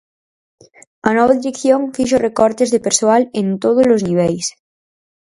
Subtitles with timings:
[1.09, 4.45] A nova dirección fixo recortes de persoal en tódolos niveis.